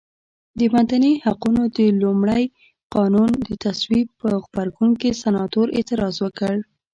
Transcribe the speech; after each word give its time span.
د 0.59 0.59
مدني 0.75 1.13
حقونو 1.25 1.63
د 1.77 1.79
لومړ 2.01 2.29
قانون 2.95 3.29
د 3.45 3.47
تصویب 3.65 4.07
په 4.21 4.29
غبرګون 4.43 4.91
کې 5.01 5.19
سناتور 5.23 5.67
اعتراض 5.77 6.15
وکړ. 6.25 6.53